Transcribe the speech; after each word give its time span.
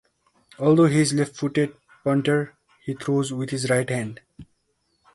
Although 0.57 0.87
he 0.87 1.01
is 1.01 1.13
a 1.13 1.17
left-footed 1.17 1.77
punter, 2.03 2.55
he 2.83 2.95
throws 2.95 3.31
with 3.31 3.51
his 3.51 3.69
right. 3.69 4.17